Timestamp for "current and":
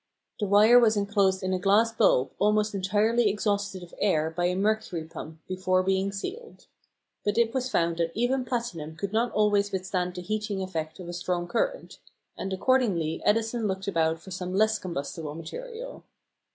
11.47-12.51